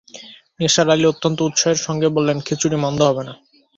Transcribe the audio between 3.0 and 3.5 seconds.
হবে না।